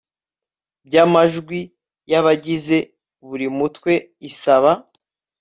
by 0.85 0.95
amajwi 1.03 1.59
y 2.11 2.13
abagize 2.19 2.77
buri 3.27 3.47
mutwe 3.57 3.93
isaba 4.29 4.71